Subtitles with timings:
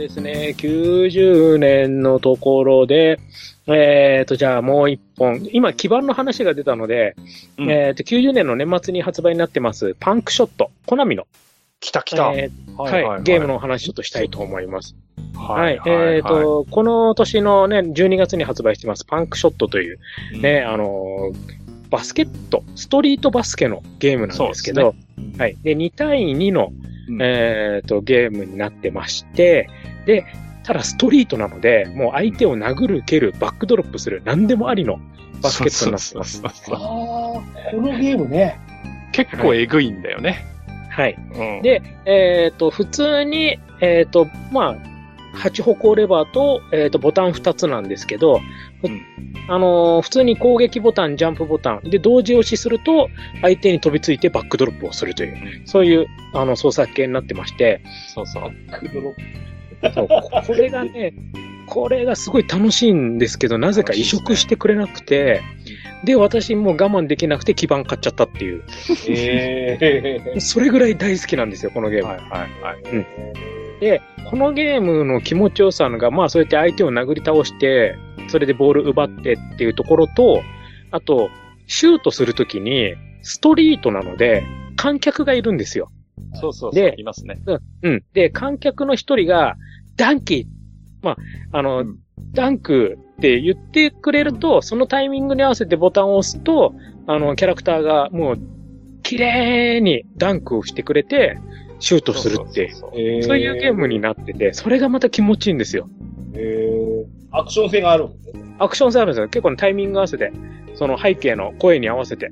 [0.00, 3.20] ですね、90年のところで、
[3.66, 5.46] えっ、と、じゃあもう一本。
[5.52, 7.14] 今、基盤の話が出たので、
[7.58, 11.26] うんえっ、と、90年の年末に発売になってます、パンクショット、コナミの、
[11.78, 12.32] 来た来た。
[12.34, 14.96] えーはいゲームの話ちょっとしたいと思います。
[15.34, 15.80] はい。
[15.86, 19.98] えっ、と、この年のね、12月に発売してます、パンクショットという、
[20.40, 25.56] ね、あのーバスケット、ストリートバスケのゲームなんですけど、うんはい。
[25.62, 26.72] で、2対2の、
[27.10, 29.68] うんえっ、と、ゲームになってまして、
[30.06, 30.24] で、
[30.62, 35.00] ただストリートなので、もう相手を殴る、蹴る、バックドロップする、何でもありの
[35.42, 36.42] バスケットになってます。
[36.70, 37.42] ああ、こ
[37.74, 38.60] のゲームね。
[39.12, 40.44] 結構えぐいんだよね。
[40.90, 41.16] はい。
[41.34, 44.76] うんで、えっ、と、普通に、えっ、と、まあ、
[45.38, 48.42] 8歩行レバーと、えっ、と、ボタン2つなんですけど、ふ
[48.82, 49.02] うん。
[49.48, 51.90] あのー普通に攻撃ボタン、ジャンプボタン。
[51.90, 53.08] で同時押しすると、
[53.42, 57.82] 相手に飛びついてバックドロップをするという、そういう、あの、操作系になってまして、
[58.14, 58.50] そうそう。
[59.94, 60.08] そう。
[60.46, 61.12] これがね、
[61.66, 65.40] これがすごい楽しいんですけど、なぜか移植してくれなくて、
[66.04, 68.62] で、私もう我慢できなくて基盤買っちゃったっていう、
[69.08, 69.78] え
[70.34, 72.08] え それぐらい大好きなんですよ、このゲーム。
[72.08, 72.30] はいはい
[72.62, 73.80] はい。
[73.80, 77.96] で、このゲームの気持ちよさのが、まあそうやって相手を殴り倒して、
[78.30, 80.42] それでボール奪ってっていうところと、
[80.90, 81.30] あと、
[81.66, 84.44] シュートするときに、ストリートなので、
[84.76, 85.90] 観客がいるんですよ。
[86.34, 86.82] そうそうそう。
[86.82, 87.40] でいますね。
[87.82, 88.02] うん。
[88.12, 89.56] で、観客の一人が、
[89.96, 90.46] ダンキー
[91.02, 91.98] まあ、あの、うん
[92.32, 96.74] ダンクって言ってくれると、そのタイミングに合わせてボタンを押すと、
[97.06, 98.38] あの、キャラクターがもう、
[99.02, 101.38] 綺麗にダンクをしてくれて、
[101.80, 103.22] シュートするっていう。
[103.24, 105.88] そういうゲームになってて、それがまた気持ちいいんですよ。
[106.34, 106.79] ええ
[107.32, 108.54] アクション性があるんですね。
[108.58, 109.28] アクション性あるんですよ。
[109.28, 110.32] 結構ねタイミング合わせて、
[110.74, 112.30] その背景の声に合わせて、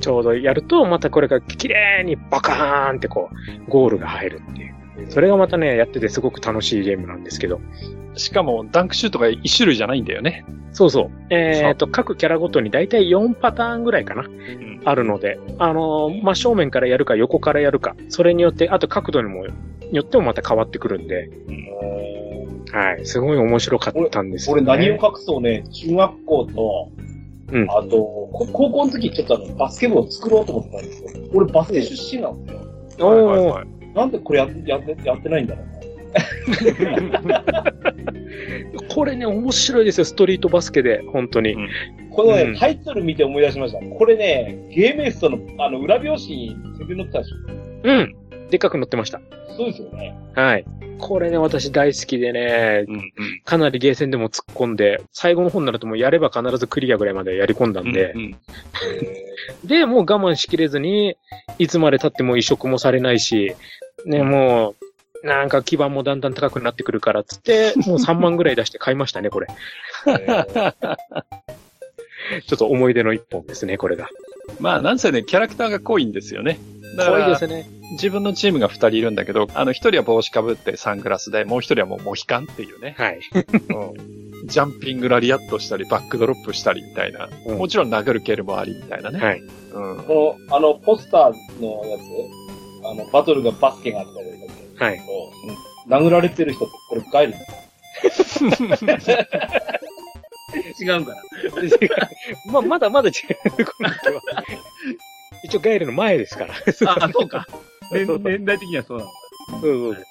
[0.00, 3.30] ちょうどやると、またこれが綺麗にバカーンってこ
[3.66, 4.74] う、ゴールが入るっていう。
[5.08, 7.60] それがまたね、やっててすごく楽しいゲームなんですけど。
[8.16, 10.44] しかも、ダンクシュートが一種類じゃないんだよね。
[10.72, 11.10] そうそう。
[11.30, 21.30] えっ、と、各キャラごとにだいたい4パターンぐらいかな、んあるので、あのー真正面からやるか横からやるか、それによって、あと角度にも、よってもまた変わってくるんで、
[22.74, 23.06] はい。
[23.06, 24.66] すごい面白かったんですよ、俺ね。
[24.66, 26.90] 何を隠そうね、中学校と、
[27.52, 27.88] うんあと、
[28.32, 31.10] こ高校の時ちょっとあの、バスケ部を作ろうと思ってたんですよ。
[31.32, 32.52] 俺バスケ出身なんで
[32.90, 33.06] すよ。
[33.08, 35.66] はいはいはいなんでこれややってやってないんだろう
[37.28, 37.64] な。
[38.92, 41.52] これね、面白いですよ、ストリートバスケで、本当に。
[41.52, 41.68] うん
[42.10, 43.80] このね、うんタイトル見て思い出しました。
[43.80, 47.36] これね、ゲームエストのあの裏表紙に宣伝載ってたでしょ。
[47.84, 48.16] うん。
[48.50, 49.20] でっかく載ってました。
[49.56, 50.16] そうですよね。
[50.34, 50.64] はい。
[50.98, 53.12] これね、私大好きでね、うんうん
[53.44, 58.36] かなりゲーセンでも突っ込んで、最後の方になるともうやれば必ずクリアぐらいまでやり込んだんで、うんうん
[59.64, 61.16] で、もう我慢しきれずに、
[61.58, 63.54] いつまで経っても移植もされないし、
[64.06, 64.74] ね、も
[65.22, 69.48] う、なんか基盤もだんだん高くなってくるからっつって、もう3万ぐらい出して買いましたね、これ。
[72.46, 74.08] ちょっと思い出の一本ですね、これが。
[74.60, 76.58] まあ、なんせね、キャラクターが濃いんですよね。
[76.96, 77.66] だから可愛いですね。
[77.92, 82.94] 自分のチームが二人いるんだけど、あの一人は帽子かぶってサングラスで、もう一人はもうモヒカンっていうね。
[82.98, 83.20] はい。
[83.34, 87.30] うんジャンピングラリアットしたり、バックドロップしたりみたいな。
[87.46, 89.18] うんもちろん殴る蹴るもありみたいなね。
[89.18, 89.40] はい。
[89.40, 90.04] うん。
[90.04, 94.26] この、あの、ポスターのやつ、あの、バトルがバスケがあったり
[94.74, 94.96] とか、はい。
[94.96, 97.34] うん殴られてる人ってこれガイル
[100.80, 101.22] 違うんかな
[102.52, 104.22] まあ、まだまだ違う、この人は。
[105.44, 106.54] 一応ガイルの前ですから。
[106.54, 107.46] あ、そうか。
[107.92, 109.10] 年年代的にはそうなの。
[109.60, 110.04] そうそう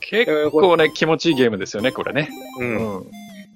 [0.00, 2.28] 結構ね、気持ちいいゲームですよね、これね。
[2.58, 2.64] う。
[2.64, 3.04] うんん。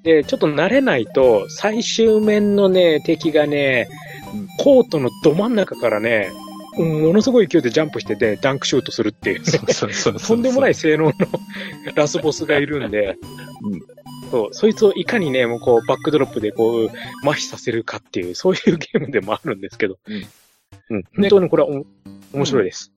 [0.03, 3.89] で、ちょっと慣れないと、最終面のね、敵がね
[4.33, 6.31] うん、コートのど真ん中からね、
[6.79, 9.43] うんものすごい勢いでジャンプしてて、ダンクシュートするっていう。
[9.43, 11.13] とんでもない性能の
[11.97, 13.17] ラスボスがいるんで、
[13.63, 13.81] うん
[14.31, 16.91] そう、そいつをいかにね、もうこう、バックドロップでこう、
[17.29, 20.27] 麻痺させるかっていう、そういうゲームでもあるんですけど、うん
[20.91, 21.05] うん。
[21.17, 21.87] 本当にこれはお
[22.33, 22.93] 面白いです。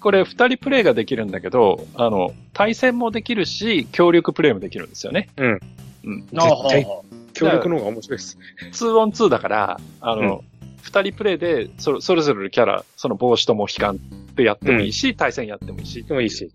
[0.00, 5.30] これ二人プレイができるんだけど、あの、対戦もできるし、協力プレイもできるんですよね。
[5.38, 5.60] うん。
[6.04, 6.20] うん。
[6.20, 6.86] 絶対
[7.32, 8.38] 協力の方が面白いです。
[8.72, 10.44] 2 on 2だから、あの、
[10.82, 13.98] 二、人プレイでそ、それぞれのキャラ、その帽子とも悲観
[14.36, 16.04] でやってもいいし、対戦やってもいいし。
[16.04, 16.52] でもいいし。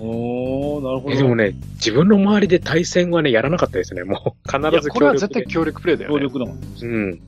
[0.00, 1.14] おー、なるほど。
[1.14, 4.04] えでもね、自分の周りで対戦はね、やらなかったですね。
[4.04, 5.28] もう、必いやずこれは絶。
[5.28, 6.16] 対協力プレイだよね。
[6.16, 6.58] 協力だもん。
[6.80, 7.20] うん。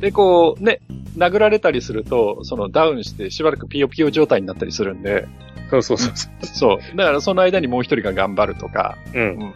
[0.00, 0.80] で、こう、ね、
[1.16, 5.28] 殴られたりすると、そのダウンしてしばらくピヨピヨ状態になったりするんで、
[5.70, 6.96] そうそうそうそそう。
[6.96, 9.18] だからその間にもう一人が頑張るとか、う。
[9.18, 9.54] うん。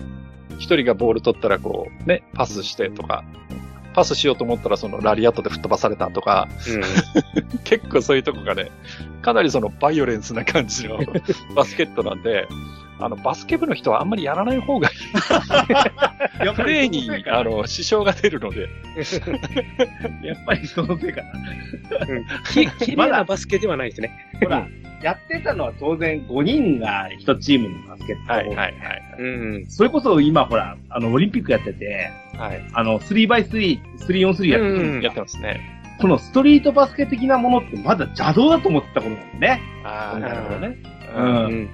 [0.59, 3.25] 一人がボール取ったらこう、ね、パスしてとか、
[3.95, 6.49] パスしようと思ったらそのラリアットで吹っ飛ばされたとか、
[7.65, 8.71] 結構そういうとこがね、
[9.23, 10.99] かなりそのバイオレンスな感じの
[11.55, 12.47] バスケットなんで、
[12.99, 14.97] あの、バスケ部の人はあんまりやらない方がいい。
[16.55, 18.69] プレイに、あの、支障が出るので。
[20.23, 21.29] やっぱりそのせいかな。
[22.51, 24.11] き、綺麗なバスケではないですね。
[24.41, 24.67] ほら、
[25.03, 28.33] やってたのは当然5人が1チームのバスケット。
[28.33, 28.73] はいはいはい。
[29.19, 29.25] う
[29.59, 29.67] ん。
[29.69, 32.65] それこそ今ほら、あの、オリンピックやってて、はい。
[32.73, 35.61] あの、3x3、3on3 やってる、うんやってますね。
[36.01, 39.63] このストリートバスケ的なものってまだ邪道だと思ってたことなんですね。
[39.85, 40.77] ああ、うんなるほどね。
[41.17, 41.69] ううん。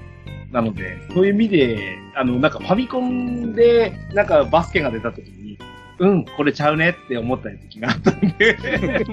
[0.52, 0.54] うん。
[0.54, 5.58] なので、そういう意味で、あの、なんかファミコンで、なんかバスケが出た時に、
[5.98, 8.56] うん、これちゃうねって思った時があったんで。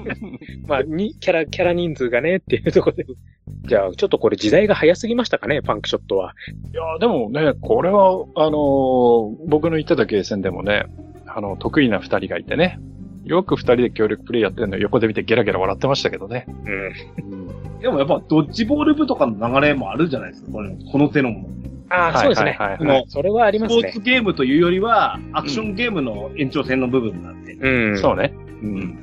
[0.66, 3.06] まあ、に、キャラ、キャラ人数がね、っていうところで。
[3.66, 6.34] じゃあ、ちょっとこれ時代が早すぎましたかね、パンクショットは。
[6.72, 10.86] いや、でもね、これは、あのー僕の言ってたゲーセンでもね、
[11.26, 12.78] あの、得意な二人がいてね、
[13.24, 16.46] よく二人で協力プレイやってるのを横で見てゲラゲラ笑ってましたけどね。
[16.48, 17.59] うん。
[17.80, 21.60] でもやっぱドッジボール部とかの流れもあるじゃないですか、これこの手のもの。
[21.90, 22.50] ああ、そうですね。
[22.52, 24.00] はいはいはいこのそれはありますねスポーツ。
[24.00, 27.98] ゲームというよりは、アクションゲームの延長線の部分なんで、うん。
[27.98, 28.32] そうね。
[28.62, 28.98] うん。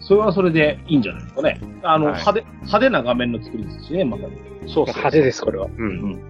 [0.00, 1.60] それはそれでいいんじゃないですかね。
[1.82, 4.24] あの、はい派手、派手な画面の作りですしね、また。
[4.24, 4.32] そう
[4.68, 4.84] そう。
[4.86, 5.66] 派手です、これは。
[5.76, 6.20] うん。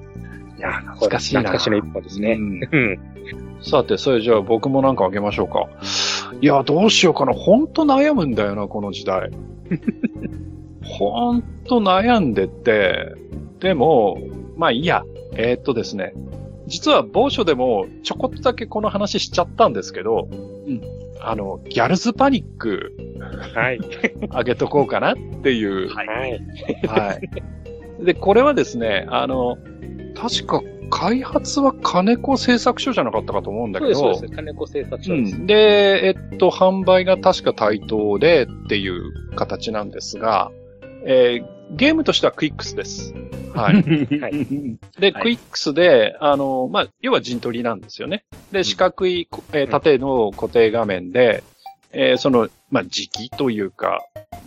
[0.56, 1.40] いや、懐かしいな。
[1.40, 2.32] 懐かしの一本ですね。
[2.32, 2.98] うん うん。
[3.62, 5.66] さて、それじゃあ僕もなんかあげましょうか。
[6.40, 7.32] いや、どうしようかな。
[7.32, 9.30] ほんと悩むんだよな、この時代。
[10.88, 13.14] ほんと悩んでて、
[13.60, 14.18] でも、
[14.56, 15.04] まあいいや。
[15.34, 16.14] えーっとですね。
[16.66, 20.82] 実は某所でもちょこっとだけこの話しちゃったんですけど、うん
[21.20, 22.92] あの、ギャルズパニック
[23.54, 23.80] はい。
[24.30, 25.88] あげとこうかなっていう。
[25.92, 26.06] はい。
[26.06, 26.40] はい。
[26.86, 27.18] は
[28.00, 28.04] い。
[28.04, 29.58] で、これはですね、あの、
[30.14, 34.36] 確か開発は金子製作所じゃなかったかと思うんだそうです、けど、そうです。
[34.36, 35.36] 金子製作う所です。
[35.36, 35.46] ん。
[35.46, 40.50] で、えっと、販売が確か対等でっていう形なんですが、
[41.10, 43.12] えーゲームとしてはクイックスです。
[43.54, 43.74] はい。
[43.74, 48.24] はいで、はいクイックスで、あの、まあ、要は陣取りなんですよね。
[48.52, 51.44] で、四角い、こえー縦の固定画面で、
[51.92, 54.00] えーその、まあ、時期というか、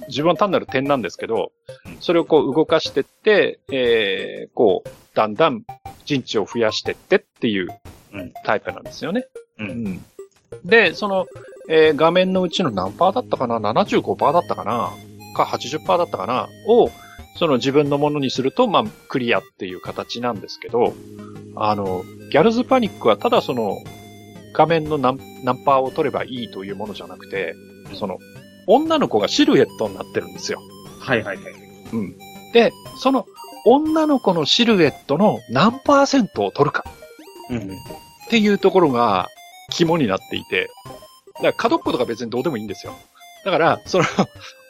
[0.07, 1.51] 自分は単なる点なんですけど、
[1.99, 5.63] それをこう動かしてって、えーこう、だんだん
[6.05, 7.67] 陣地を増やしてってっていう
[8.13, 9.25] うんタイプなんですよね。
[9.59, 10.03] うん
[10.65, 11.27] で、その、
[11.69, 14.89] えー画面のうちの何パーだったかな ?75% だったかな？
[15.33, 16.89] か80%だったかなを、
[17.37, 20.93] その自分のものにすると、まあ、クリアっていう形なんですけど、
[21.55, 23.77] あの、ギャルズパニックはただその、
[24.53, 27.55] 画面の何何パーを取ればいいというものじゃなくて、
[27.93, 28.19] その、
[28.67, 30.61] 女の子がシルエットになってるんですよ。
[30.99, 31.53] はいはいはい。
[31.93, 32.17] うん。
[32.53, 33.25] で、その、
[33.65, 36.83] 女の子のシルエットの何パーセントを取るか
[37.49, 37.57] うん。
[37.59, 37.63] っ
[38.29, 39.27] ていうところが
[39.71, 40.69] 肝になっていて、
[41.35, 42.93] だから角っことか別にどうでもいいんですよ。
[43.45, 44.05] だから、その、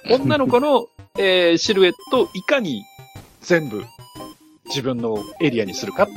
[0.09, 0.87] 女の子の、
[1.17, 2.83] えーシルエットをいかに
[3.41, 3.83] 全部
[4.67, 6.07] 自分のエリアにするかっ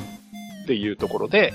[0.67, 1.53] ていうところで、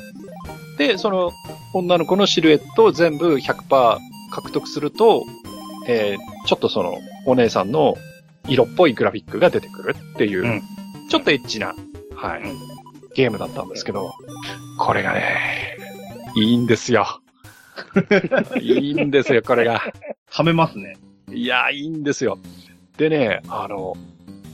[0.77, 1.33] で、その
[1.75, 3.99] 女の子のシルエットを全部100%
[4.31, 5.25] 獲得すると、
[5.87, 7.97] えーちょっとそのお姉さんの
[8.49, 10.63] 色っぽいグラフィックが出てくるっていう、うん
[11.09, 11.75] ちょっとエッチな、
[12.15, 12.59] はい、うん
[13.15, 14.15] ゲームだったんですけど、
[14.79, 15.77] これがね、
[16.37, 17.21] いいんですよ。
[18.61, 19.83] いいんですよ、これが。
[20.29, 20.97] はめますね。
[21.33, 22.39] いや、いいんですよ。
[22.97, 23.97] でね、あの、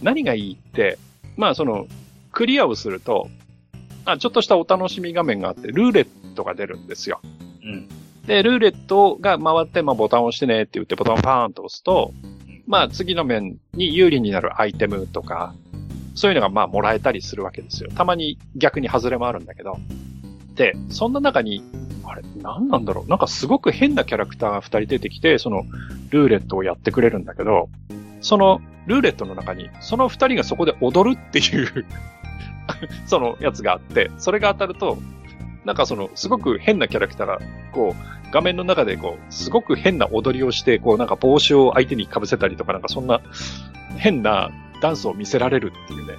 [0.02, 0.98] 何がいいって、
[1.36, 1.86] まあその、
[2.32, 3.28] クリアをすると、
[4.04, 7.20] あちょっとしたお楽しみ画面があって、ルーレットが出るんですよ。
[7.64, 7.88] うん。
[8.26, 12.12] で、ルーレットが回って、まあボタンを押してねって言ってボタンをパーンと押すと、
[12.66, 15.54] まあ次の面に有利になるアイテムとか、
[16.14, 17.90] そういうのがまあもらえたりするわけですよ。
[17.94, 19.78] たまに逆に外れもあるんだけど。
[20.56, 21.62] で、そんな中に、
[22.04, 25.64] あれ、何なんだろうなんかすごく変なキャラクターが二人出てきて、その、
[26.10, 27.68] ルーレットをやってくれるんだけど、
[28.20, 31.84] その、ルーレットの中に、その二人がそこで踊るっていう
[33.06, 34.98] そのやつがあって、それが当たると、
[35.64, 37.40] なんかその、すごく変なキャラクターが、
[37.72, 43.20] こう、画面の中でこう、すごく変な踊りをして、こう、なんか帽子を相手に被せたりとか、なんかそんな、
[43.96, 46.14] 変なダンスを見せられるっていうね。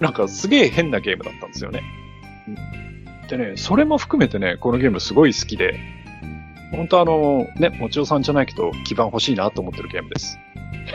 [0.00, 1.82] なんかすげえ変なゲームだったんですよね。
[3.28, 5.78] でね、それも含めてね、このゲームすごい好きで、
[6.72, 10.38] 本当あの、ね、もちおさんじゃないけど、基盤欲しいなと思ってるゲームです。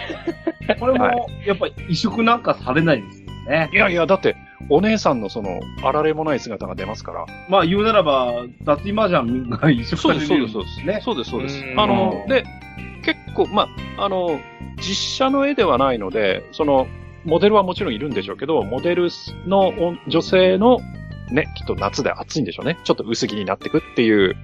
[0.79, 1.11] これもは、
[1.45, 3.69] やっぱり移植なんかされないんですよね。
[3.71, 4.35] いやいや、だって、
[4.69, 7.25] お姉さんのその、あられもない姿が出ますから。
[7.49, 10.99] まあ言うならば、脱衣麻雀が移植されるよそうですね。
[11.03, 11.75] そうです、そうですう。
[11.75, 12.43] んあの、で、
[13.03, 14.39] 結構、まあ、あの、
[14.77, 16.87] 実写の絵ではないので、その、
[17.25, 19.09] モデルはもちろんいるんでしょうけど、モデル
[19.47, 20.79] のお女性の、
[21.31, 22.77] ね、きっと夏で暑いんでしょうね。
[22.83, 24.35] ちょっと薄着になってくっていう、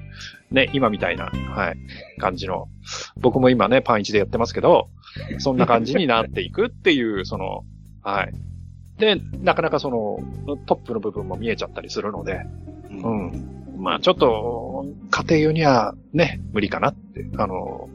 [0.51, 1.77] ね、今みたいな、はい、
[2.19, 2.67] 感じの。
[3.17, 4.89] 僕も今ね、パン1でやってますけど、
[5.39, 7.63] そんな感じになっていくっていう、 その、
[8.01, 8.33] はい。
[8.97, 12.41] で、なかなかその、トップの部分も見えちゃったりするので、
[12.89, 13.59] うん。
[13.77, 17.89] まあちょっと、家庭用にはね、無理かなって、あの、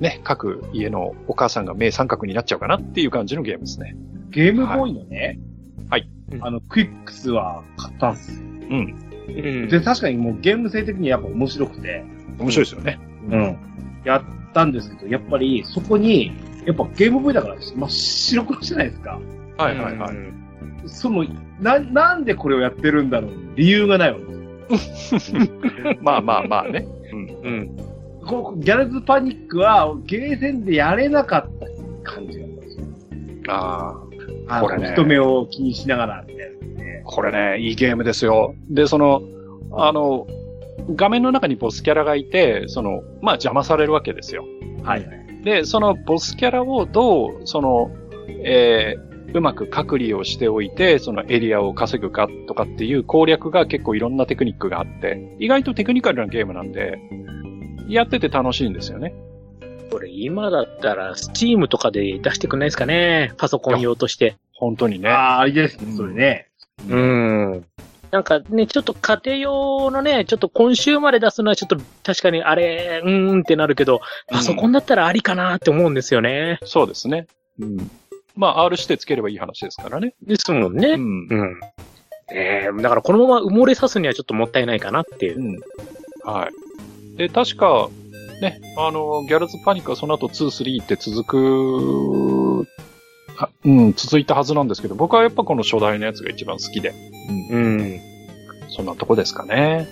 [0.00, 3.96] ね、各家のお母さんが目三角になっちゃうかなっていう感じのゲームですね。
[4.30, 5.38] ゲームボーイのね、はい。
[6.40, 8.46] あの、クイックスは買ったんすよ。
[8.70, 9.68] うん。
[9.68, 12.04] で、確かにもうゲーム性的にやっぱ面白くて。
[12.38, 12.98] 面白いですよね。
[13.30, 13.56] うん。
[14.04, 14.22] やっ
[14.52, 16.32] たんですけど、やっぱりそこに、
[16.66, 19.20] やっぱゲームボーイだから、まあ、白黒じゃないですか。
[19.58, 20.16] はいはいはい。
[20.86, 21.24] その、
[21.60, 24.34] な、なんでこれをやってるんだろう理由がないわけ
[26.00, 26.86] まあまあまあね。
[27.12, 27.28] うん。
[27.42, 27.76] うん。
[28.26, 32.86] こギャルズパニックは、ゲーセンでやれなかった感じがったんですよ。
[33.48, 34.03] ああ。
[34.48, 34.92] これね。
[34.92, 36.34] 人目を気にしながら、ね、
[37.04, 38.54] これね、いいゲームですよ。
[38.68, 39.22] で、その、
[39.72, 40.26] あの、
[40.94, 44.44] 画面の中にボスキャラがいて、その、まあ邪魔されるわけですよ。
[44.82, 45.08] はい。
[45.44, 47.90] で、そのボスキャラをどう、その、
[48.28, 56.98] えー、うまく隔離をしておいて、そのエリアを稼ぐかとかっていう攻略が結構いろんなテクニックがあって、意外とテクニカルなゲームなんで、
[57.88, 59.14] やってて楽しいんですよね。
[59.90, 63.32] これ今だったら、スチームとかで出してくんないですかね？
[63.36, 64.36] パソコン用として。
[64.52, 65.08] 本当にね。
[65.08, 66.48] ああ、あれですね、それね。
[66.88, 67.64] うん。
[68.10, 76.58] なんかね、ちょっと家庭用のね、ちょっと今週まで出すのはちょっと確かにあれ、うーんってなるけど、パソコンだったらありかなって思うんですよね。
[76.62, 77.26] うん、そうですね。
[77.58, 77.90] うん。
[78.36, 80.14] まあ、R してつければいい話ですからね。
[80.22, 80.90] ですもんね。
[80.90, 81.26] うん。
[81.28, 81.60] うん。
[82.32, 85.40] ええー、だからこのまま埋もれさすにはちょっともったいないかなっていう。
[85.40, 85.60] うん。
[86.24, 86.48] は
[87.14, 87.16] い。
[87.16, 87.90] で、確か、
[88.44, 92.68] ね、あの、ギャルズパニックはその後2、3って続く、
[93.64, 96.94] うん、続いたはずなんですけど、僕はやっぱこの初代のやつが一番好きで。
[97.50, 97.78] うん。
[97.78, 98.00] うん。
[98.68, 99.86] そんなとこですかね。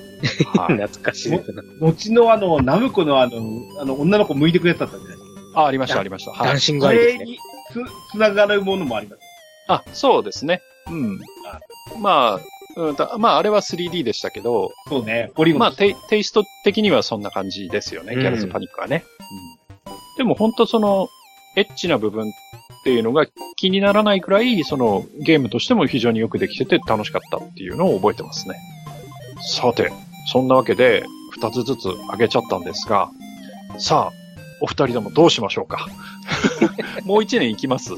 [0.54, 1.32] はい、 懐かしい。
[1.80, 3.40] 後のあの、ナムコのあの、
[3.80, 5.18] あの、女の子向いてくれたんじゃないです
[5.54, 5.62] か。
[5.62, 6.32] あ、ありました、ありました。
[6.32, 6.48] はい。
[6.48, 7.26] ダンシングアイですね。
[7.72, 9.22] つ、つながるものもあります。
[9.68, 10.60] あ、そうですね。
[10.88, 11.18] うん。
[12.00, 12.40] まあ、
[12.76, 14.70] うんまあ、あれは 3D でしたけど。
[14.88, 15.30] そうね。
[15.34, 15.60] ポリゴン。
[15.60, 18.14] まあテ、テイスト的にはそんな感じですよね。
[18.16, 19.04] ギャルズパニックはね。
[19.86, 21.08] うん、でも本当その、
[21.56, 22.32] エッチな部分っ
[22.84, 23.26] ていうのが
[23.56, 28.56] 気にならないくらい、その、ゲームとしても非常によくできてて楽しかったっていうのを覚えてますね。
[29.42, 29.92] さて、
[30.32, 33.10] そんなわけで、二つずつあげちゃったんですが、
[33.78, 34.12] さあ、
[34.60, 35.88] お二人ともどうしましょうか？
[37.04, 37.92] もう一年いきます？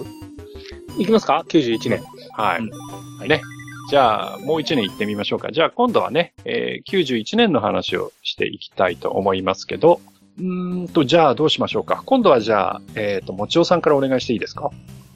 [0.99, 2.03] いきますか ?91 年。
[2.33, 2.61] はい。
[2.61, 2.71] うん、
[3.19, 3.43] はい、ね。
[3.91, 5.51] じゃあ、もう一年行ってみましょうか。
[5.53, 10.01] じゃあ、今度はね、えー、91年の話をしていきたいと思いますけど、
[10.39, 12.03] うんと、じゃあ、どうしましょうか。
[12.07, 14.71] 今度はじゃあ、えっ、ー、と、もちおさんからお願いしていいですか？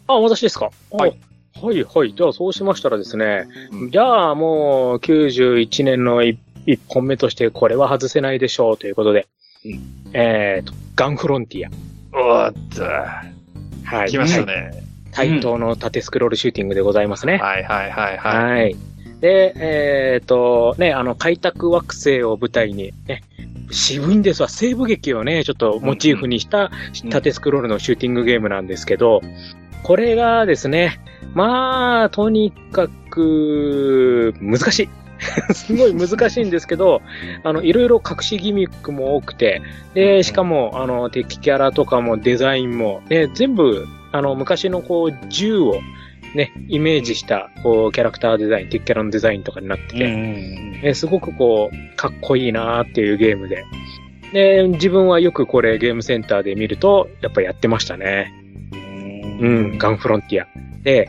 [0.06, 0.70] あ、私ですか？
[0.90, 1.16] はい。
[1.60, 2.14] はい、はい。
[2.14, 6.38] じゃあ、そうしましたらですね、うん、じゃあ、もう、91年の一
[6.88, 9.26] 本目として、これは外せないでしょうということで、
[9.64, 11.70] うん、えっ、ー、と、ガンフロンティア。
[12.16, 12.84] おっと。
[12.84, 14.10] はい。
[14.10, 14.70] 来ましたね。
[15.12, 17.38] 対等の縦スクロールシューティングでございますね。
[17.38, 18.52] はいはいはいはい。
[18.52, 18.76] はい。
[19.20, 23.22] で、えっ、ー、と、ね、あの、開拓惑星を舞台に、ね、
[23.70, 24.48] 渋いんですわ。
[24.48, 26.70] 西部劇をね、ちょっとモチーフにした
[27.10, 29.20] 縦スクロールのシューティングゲームなんですけど、
[29.82, 31.00] これがですね、
[31.34, 34.88] まあ、とにかく、難しい。
[35.52, 37.02] すごい難しいんですけど、
[37.42, 39.62] あの、いろいろ隠しギミックも多くて、
[39.94, 45.80] で、しかも、あの、敵キャラとかもデザインも、ね、全部、あの、昔のこう、銃を、
[46.34, 53.64] ね、イメージした、こう、キャラクターデザイン、敵キャラのデザインとかになってて、えすごくこう、かっこいいなーっていうゲームで。
[54.32, 58.32] で、自分はよくこれゲームセンターで見ると、やっぱやってましたね。
[59.40, 60.46] うん、ガンフロンティア。
[60.82, 61.08] で、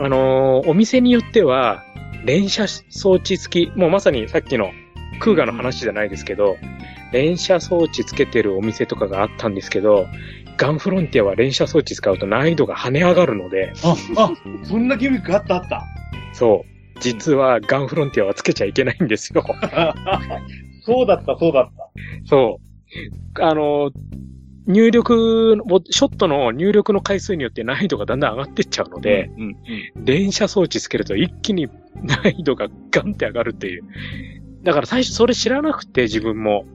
[0.00, 1.84] あのー、お店によっては、
[2.24, 4.70] 連射装置付き、もうまさにさっきの
[5.20, 6.56] クーガの話じゃないですけど、
[7.12, 10.06] 連射装置つけてるお店とかがあったんですけど、
[10.56, 13.72] ガンフロンティアは連射装置使うと難易度が跳ね上がるので。
[13.84, 14.30] あ、あ、
[14.64, 15.84] そんなギミックあったあった。
[16.32, 17.00] そう。
[17.00, 19.44] 実はガンフロンティアはつけちゃいけないんですよ。
[20.82, 21.90] そうだった、そうだった。
[22.26, 22.60] そ
[23.36, 23.42] う。
[23.42, 23.90] あの、
[24.68, 25.56] 入力、
[25.90, 29.56] ショットの入力の回数によって難易度がだんだん上がってっちゃうので、うん
[29.96, 31.68] うん、連射装置つけると一気に
[32.02, 33.84] 難易度がガンって上がるっていう。
[34.64, 36.66] だから最初それ知らなくて自分も。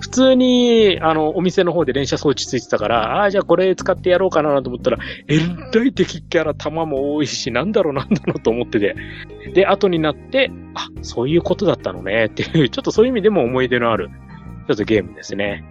[0.00, 8.94] 普通に、あの、お店の方で連射装置ついてたから、ああ、じゃあこれ使ってやろうかなと思ったら、えらい敵キャラ弾も多いし、なんだろうなんだろうと思ってて。
[9.54, 14.08] で、後になって、あ、そういうことだったのねっていう、ちょっとそういう意味でも思い出のある、
[14.66, 15.64] ちょっとゲームですね。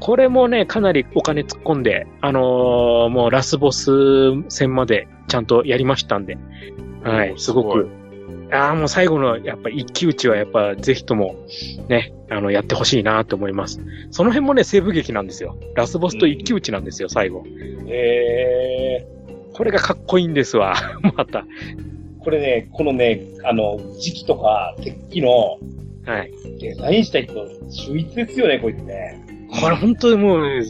[0.00, 3.90] これもね、かなりお金突っ込んで、あのー、もうラスボス
[4.48, 6.36] 戦までちゃんとやりましたんで、
[7.02, 7.88] はい、すごく、
[8.52, 11.34] ああ、もう最後のやっぱ一騎打ちはやっぱぜひとも
[11.88, 13.80] ね、あの、やってほしいなと思います。
[14.10, 15.56] その辺もね、西部劇なんですよ。
[15.74, 17.44] ラスボスと一騎打ちなんですよ、最後。
[17.86, 19.56] へえー。
[19.56, 20.74] これがかっこいいんですわ。
[21.16, 21.46] また。
[22.20, 25.58] これね、このね、あの、時期とか、鉄器の
[26.06, 26.30] はい。
[26.60, 27.32] デザインした人、
[27.70, 29.24] 秀逸ですよね、こいつね。
[29.60, 30.62] これ本当にもう、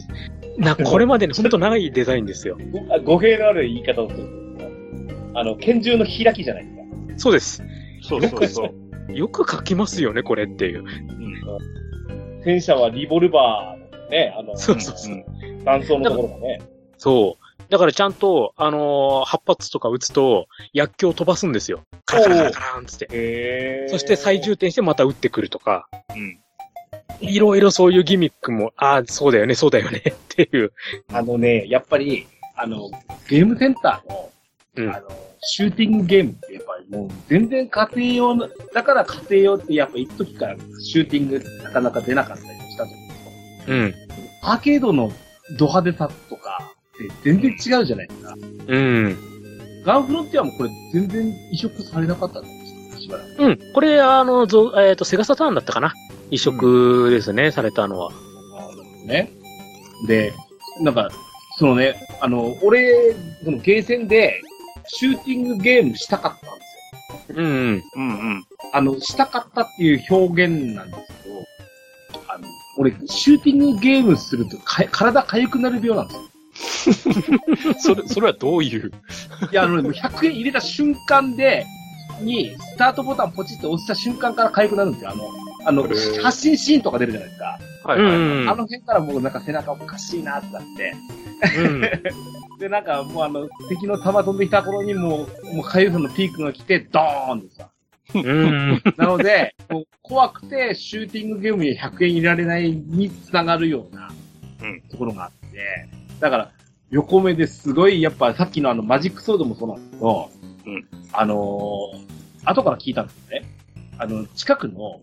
[0.57, 2.57] な、 これまでに本当長いデザインですよ。
[2.71, 6.83] ごあ語弊のある言い方をすると、あの、拳銃の開きじゃないですか。
[7.17, 7.63] そうです。
[8.01, 8.71] そうそうそう。
[9.13, 10.83] よく書きますよね、これっていう。
[12.43, 15.25] 戦車はリボルバーのね、あの、そうそうそう。
[15.65, 16.61] 弾倉のところがね。
[16.97, 17.44] そう。
[17.69, 21.81] だからちゃんと、あのー、8発とか撃つと、薬莢を飛ばすんですよ。
[22.05, 23.07] カラカラカラカラーンつって。
[23.11, 25.87] へそして再充填してまた撃ってくるとか。
[26.15, 26.39] うん。
[27.21, 30.73] いろいろそういうギミックも、ああ、そうだよね、そうだよね、 っていう。
[31.11, 32.89] あのね、やっぱり、あの、
[33.27, 34.31] ゲームセンターの、
[34.75, 35.09] うんあの、
[35.41, 43.13] シューティングゲームってやっぱりもう全然家庭用の、だから家庭用ってやっぱ一時からシューティングなかなか出なかったりしたと思うんで
[43.65, 43.75] すよ。
[43.75, 43.93] うん。
[44.41, 45.11] アーケードの
[45.57, 48.35] ド派手さとかって全然違うじゃないですか。
[48.67, 49.17] うん。
[49.85, 53.43] ガンフロンティアもこれ全然移植されなかったんですよ、しばらく。
[53.43, 53.73] うん。
[53.73, 55.93] これ、あの、ぞえっ、と、セガサターンだったかな？
[56.31, 58.11] 移植ですね、されたのは。
[59.05, 59.31] ね。
[60.07, 60.33] で、
[60.81, 61.09] なんか、
[61.59, 64.41] そのね、あの、俺、そのゲーセンで、
[64.87, 66.65] シューティングゲームしたかったんで
[67.25, 67.35] すよ。
[67.37, 67.83] うん、うん。
[67.95, 68.43] うんうん。
[68.73, 71.35] あの、したかったっていう表現なんですけど、
[72.27, 72.47] あの、
[72.77, 76.23] 俺、シューティングゲームするとか体痒くなる病なんですよ。
[77.79, 78.91] それ、それはどういう？
[79.51, 81.65] いや、あの、もう100円入れた瞬間で、
[82.21, 85.11] に、スタートボタンポチって押した瞬間から痒くなるんですよ。
[85.11, 85.29] あの、
[85.67, 85.83] あの
[86.21, 87.59] 発信シーンとか出るじゃないですか。
[87.83, 88.15] はいはい。
[88.15, 90.93] うんあの辺からもうなんか背中おかしいなってなって。
[91.59, 91.81] うん。
[92.59, 97.69] で、なんかもうあの、敵の弾飛んできた頃にもう、もう痒さのピークが来て、ドーンってさ。
[98.13, 98.81] うん。
[98.97, 104.09] なので、もう怖くてシューティングゲームに100円入れられないにつながるような
[104.61, 105.59] うんところがあって、
[106.19, 106.51] だから、
[106.91, 110.29] 横目ですごい、やっぱさっきのあのマジックソードもそうなんですけど、
[110.65, 113.45] うんあのー後から聞いたんですよね。
[113.97, 115.01] あの、近くの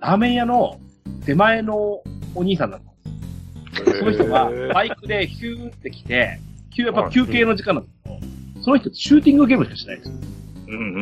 [0.00, 0.80] ラーメン屋の
[1.24, 2.02] 手前の
[2.34, 3.98] お兄さんだったんですよ。
[4.00, 6.40] その人がバイクでヒューって来て、
[6.74, 10.16] 休やっぱ休憩の時間なんですけど、その人シューティングゲームしかしないんですよ。
[10.68, 10.94] うん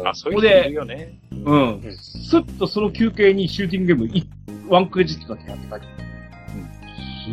[0.00, 0.08] うん。
[0.08, 1.18] あ、そういう人いるよね。
[1.32, 1.82] うんん。
[1.98, 4.28] スッとその休憩にシューティングゲームい
[4.68, 6.04] ワンクレジットだけやって帰ってきて。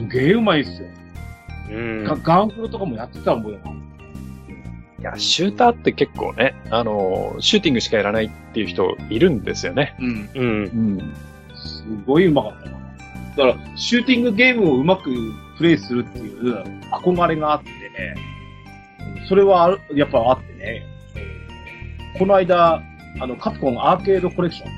[0.09, 0.87] すげえうまいっすよ。
[1.71, 3.59] うんガガンフロとかもやってたもんよ。
[4.99, 9.95] いや、シューターって結構ね、あの、シューティングしかやらないっていう人いるんですよね。
[9.99, 10.29] うん。
[10.35, 10.45] うん。
[10.45, 10.67] う
[10.99, 11.13] ん。
[11.55, 12.77] すごいうまかったな。
[13.47, 15.11] だから、シューティングゲームをうまく
[15.57, 17.71] プレイするっていう憧れがあって、
[19.27, 20.83] それはあるやっぱあってね。
[22.19, 22.81] この間、
[23.19, 24.71] あの、カプコンアーケードコレクション、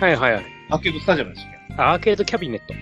[0.00, 0.44] はいはいはい。
[0.68, 1.74] アーケードスタジアムでしたっけ？
[1.82, 2.74] アーケードキャビネット。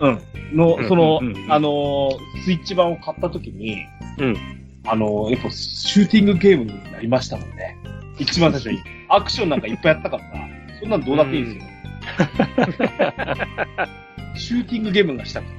[0.00, 0.56] うん。
[0.56, 3.84] の、うんその、うんうんうんあのースイッチ版を買った時に、
[4.18, 4.36] うん。
[4.86, 7.76] あのーやっぱシューティングゲームになりましたもんね。
[8.18, 8.80] 一番最初に。
[9.08, 10.30] アクションなんかいっぱいやったからさ、
[10.80, 11.62] そんなのどうだっていいんですよ。
[14.36, 15.52] シューティングゲームがしたくて、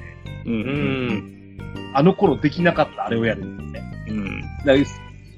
[0.45, 0.53] うん。
[0.53, 1.07] ううん。
[1.07, 1.91] ん。
[1.93, 4.05] あの頃できなかったあれをやるんですね。
[4.09, 4.41] うん。
[4.65, 4.73] だ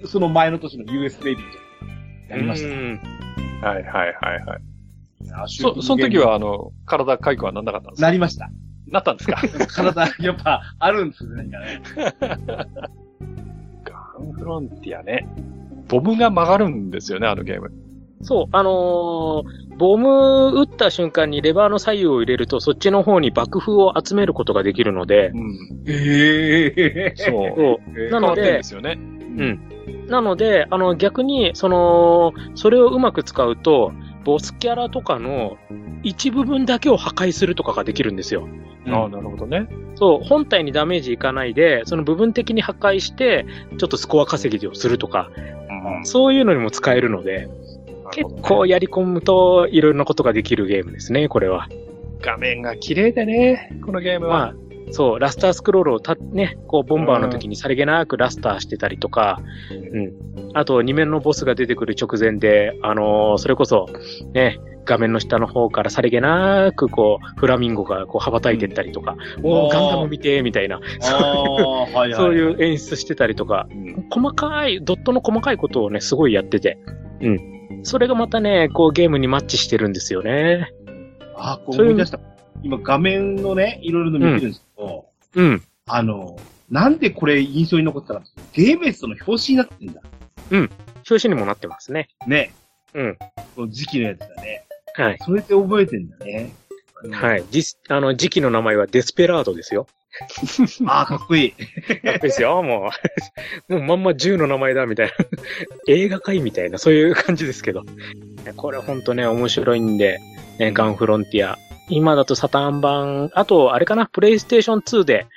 [0.07, 1.43] その前の年の US レディ
[2.27, 2.69] とやりました。
[2.69, 2.99] うん
[3.61, 4.61] はいはいはいはい。
[5.47, 8.07] そ、その時は、あの、体解雇はなんなかったんですか？
[8.07, 8.49] なりました。
[8.93, 9.41] なったんですか？
[9.93, 11.49] 体、やっぱ、あるんですね。
[13.83, 15.27] ガンフロンティアね。
[15.89, 17.71] ボムが曲がるんですよね、あのゲーム。
[18.21, 25.57] そう、あのーボム撃った瞬間にレバーの左右を入れると、そっちの方に爆風を集めることができるので、うん。
[25.87, 27.33] ええそう。
[27.57, 28.09] そう。
[28.11, 28.99] なのでで、すよね。
[28.99, 29.59] うん。
[30.07, 33.91] なので、あの、逆に、その、それをうまく使うと、
[34.23, 35.57] ボスキャラとかの
[36.03, 38.47] 一部分だけを破壊するとかができるんですよ。
[38.87, 39.67] ああ、なるほどね。
[39.95, 43.45] そう、本体にダメージいかないで、その部分的に破壊して、
[43.77, 47.49] ちょっとスコア稼ぎをするとか、うんそういうのにも使えるので、
[48.11, 51.67] 結構やり込むといろいろなことができるゲームですね、これは。
[52.21, 54.33] 画面が綺麗でね、このゲームは。
[54.33, 54.55] まあ、
[54.91, 59.39] そう、ラスタースクロールをた、ね、こう、ボンバーの時にさりげなくラスターしてたりとか、
[59.91, 60.13] うん。
[60.53, 63.87] あと、二面のボスが出てくる直前で、あのーそれこそ、
[64.33, 70.79] ね、画面の下の方からさりげなく、こう、フラミンゴがこう羽ばたいてったりとか、おーガンダム見て、みたいな。
[72.15, 76.77] そういう演出してたりとか、うん細かい、ドットの細かいことをね、すごいやってて、
[77.21, 77.79] うん。
[77.83, 80.71] それがまたね、こうゲームにマッチしてるんですよね。
[81.35, 82.19] あ、こう思い出した。
[82.63, 85.63] 今画面のね、いろいろの見てるんですけど、うん。
[85.85, 90.01] あの、なんでこれ印象に残ったかっーメストの表紙になってんだ。
[91.09, 92.09] 表紙にもなってますね。
[92.25, 92.53] ね。
[92.93, 93.17] うん。
[93.55, 94.65] この時期のやつだね。
[94.95, 95.17] はい。
[95.21, 96.53] それで覚えてんだね。
[97.11, 97.43] はい。
[97.51, 99.87] 実、あの、時期の名前はデスペラードですよ。
[100.85, 101.51] ああ、かっこいい。
[101.51, 102.91] かっこいいですよ、も
[103.69, 103.73] う。
[103.73, 105.13] もうまんま銃の名前だ、みたいな。
[105.87, 107.83] 映画界みたいな、そういう感じですけど。
[108.55, 110.19] これほんとね、面白いんで、
[110.59, 111.57] ね、ガンフロンティア。
[111.89, 115.27] 今だとサターン版、あと、あれかな、プレイステーション2で、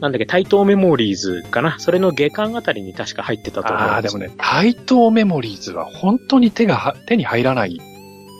[0.00, 1.78] なんだっけ、対等メモリーズかな。
[1.78, 7.80] それの下巻あたりに確か入ってたと思うああ、でもね、対等メモリーズは本当に手がは、手に入らない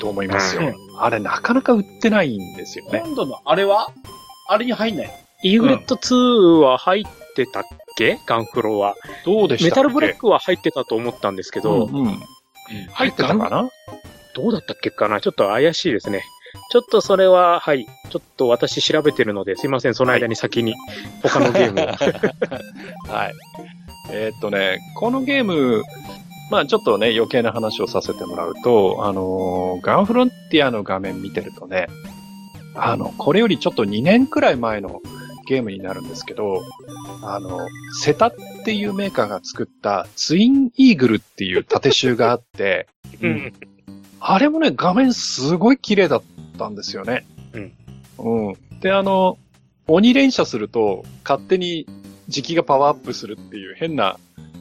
[0.01, 0.75] と思いますよ。
[0.99, 3.03] あれなかなか売ってないんですよね。
[3.05, 3.89] 今度のあれは？
[4.49, 5.11] あれに入んない
[5.43, 7.63] イーグレット2は入ってたっ
[7.97, 8.95] け、ガンフロは。
[9.25, 12.21] どうでしたメタルブレックは入ってたと思ったんですけど、うんうん。
[12.93, 13.69] 入ってたかな？
[14.35, 15.21] どうだったっけかな？
[15.21, 16.23] ちょっと怪しいですね。
[16.71, 17.87] ちょっとそれは、はい。
[18.11, 20.75] ちょっと私調べてるので、すいません、その間に先に
[21.23, 21.87] 他のゲームを。
[23.13, 23.33] はい。
[24.13, 25.83] えーっとね、このゲーム、
[26.51, 31.87] まあちょっとね、余計な話をさせてもらうと、あのーガンフロンティアの画面見てるとね、
[32.75, 35.01] あの、これよりちょっと2年くらい前の
[35.47, 36.63] ゲームになるんですけど、
[37.23, 37.67] あの、
[38.01, 38.35] セタっ
[38.65, 42.87] ていうメーカーが作ったツインイーグルっていう縦集があって、
[43.21, 43.53] うん。
[44.21, 46.23] あれもね、画面すごい綺麗だっ
[46.61, 47.27] たんですよね。
[47.55, 47.73] うん。
[48.19, 48.81] うん。
[48.81, 49.39] で、あの、
[49.87, 51.87] 鬼連射すると、勝手に
[52.29, 54.19] 時期がパワーアップするっていう変な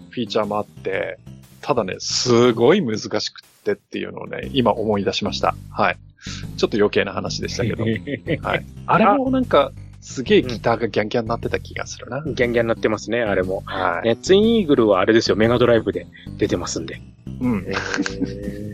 [0.09, 1.19] フィーチャーもあって、
[1.61, 5.55] ただね、すごい難しくってっていうのをね、今思い出しました。
[5.69, 5.97] はい。
[6.57, 7.83] ちょっと余計な話でしたけど。
[8.43, 8.65] はい。
[8.87, 9.71] あれもなんか、
[10.09, 12.23] すげえギターがギャンギャンになってた気がするな。
[12.25, 13.61] ギャンギャンになってますね、あれも。
[13.65, 14.07] はい。
[14.07, 16.07] ね、ツインイーグルはあれですよ、メガドライブで
[16.39, 16.99] 出てますんで。
[17.39, 17.65] うん。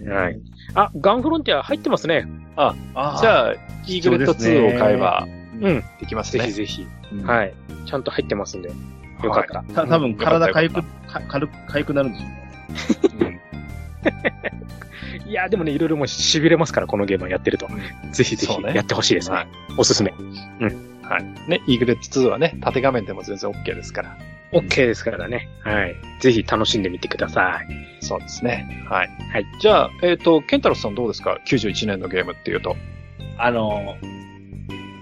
[0.10, 0.39] はい。
[0.76, 2.26] あ、ガンフロンティア入ってますね。
[2.56, 2.74] あ
[3.19, 3.54] じゃあ、
[3.86, 5.28] イーグレット2を買えば、
[5.60, 5.84] うん。
[6.00, 6.43] できますね。
[6.43, 6.88] ぜひぜひ。
[7.12, 7.54] うんはい。
[7.86, 8.69] ちゃんと入ってますんで。
[9.21, 9.62] よかった。
[9.74, 10.84] た多分体かゆく
[11.28, 12.26] 軽く、かゆくなるんでしょ
[13.19, 13.41] うね。
[15.28, 17.67] いや、でもね、いろいろもう痺れますから、このゲームはやってると。
[18.13, 19.36] ぜひぜひやってほしいですね。
[19.36, 20.13] はいおすすめ。
[21.10, 21.50] はい。
[21.50, 24.18] ね、イーグレット2はね、縦画面でも全然 OK ですから。
[24.52, 25.50] OK ですからね。
[25.63, 25.96] はい。
[26.20, 28.04] ぜひ楽しんでみてください。
[28.04, 28.86] そうですね。
[28.89, 29.10] はい。
[29.32, 29.46] はい。
[29.60, 32.76] じゃあ、えっ、と、ケンタロスさんどうですか ?91 年のゲームっていうと。
[33.38, 33.98] あの、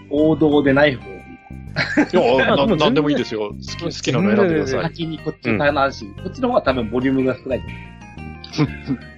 [0.10, 3.52] 王道でない方いや、 ななんでもいいですよ。
[3.52, 4.84] 好き、好きなの選んでください。
[4.84, 7.63] 先にこっちの話、こっちの方が多分ボリュームが少ない。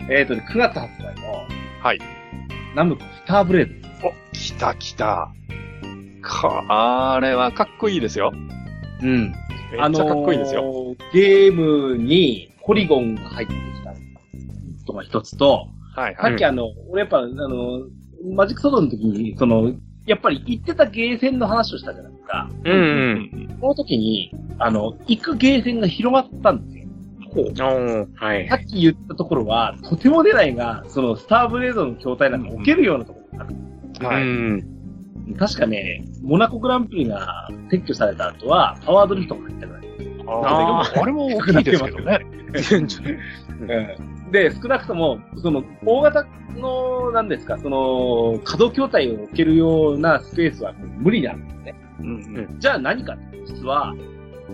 [0.09, 1.47] えっとね、9月発売の、
[1.81, 1.99] はい。
[2.75, 4.09] ナムコスターブレード。
[4.09, 5.33] お、来た来た。
[6.25, 6.65] か、
[7.15, 8.33] あれはかっこいいですよ。
[9.01, 9.31] うん。
[9.71, 10.61] めっちゃかっこいいですよ。
[10.61, 13.93] あのーゲームにポリゴンが入ってきた
[14.85, 16.31] とか一つと、はいはい。
[16.31, 17.81] さっきあの、俺やっぱ、あの、
[18.33, 19.73] マジックソードの時に、その、
[20.05, 22.49] やっぱり行ってたゲーセンの話をしたじゃないですか。
[22.63, 22.75] うんう
[23.53, 23.57] ん。
[23.61, 26.85] この時に、あの、行くゲーセンが広がったんですよ。
[27.37, 28.55] おーはいさ。
[28.55, 33.55] っき言ったところは、とても出ないが、その、スターブレードの筐体なんか置けるようなところがある。
[34.07, 34.23] はい。
[34.23, 34.74] うん。
[35.37, 39.85] 確かね、モナコグランプリが撤去された後は、パワードリフトが入ってない。
[40.27, 42.19] あーでもあれも大きいですけどね。
[44.31, 51.75] で、少なくとも、その、大型の、なんですか、その、可動筐体を置けるようなスペースは無理なんですね。
[51.99, 52.11] うんう
[52.55, 52.55] ん。
[52.59, 53.93] じゃあ何かって実は、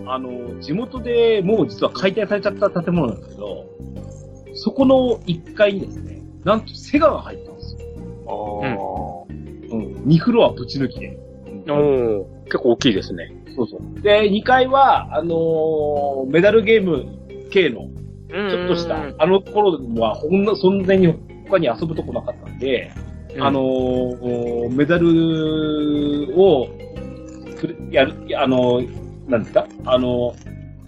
[0.06, 3.66] あの、地元でもう実は解体されちゃった建物なんですけど、
[4.54, 7.80] そこの1階にですね、なんとセガが入ったんですよ。
[8.62, 9.01] あうん。
[10.06, 11.18] 2フロアぶち抜きで。
[12.44, 13.32] 結構大きいですね。
[13.54, 14.00] そうそう。
[14.00, 17.04] で、2階は、あのーメダルゲーム
[17.50, 17.82] 系の、
[18.28, 21.14] ちちょっとした、あの頃は、ほんの、そんなに
[21.48, 22.90] 他に遊ぶとこなかったんで、
[23.38, 26.68] あの、ーメダルを、
[27.90, 28.82] やる、あの、
[29.28, 29.66] なんですか？
[29.84, 30.34] あの、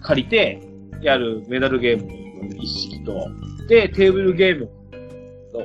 [0.01, 0.59] 借りて、
[1.01, 3.13] やるメダルゲームの一式と、
[3.69, 4.65] で、テーブルゲーム
[5.53, 5.61] と、